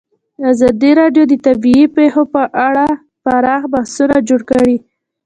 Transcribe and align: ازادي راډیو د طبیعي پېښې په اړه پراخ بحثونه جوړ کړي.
ازادي 0.51 0.91
راډیو 0.99 1.23
د 1.29 1.33
طبیعي 1.45 1.85
پېښې 1.95 2.23
په 2.33 2.43
اړه 2.67 2.87
پراخ 3.23 3.61
بحثونه 3.73 4.15
جوړ 4.27 4.41
کړي. 4.51 4.77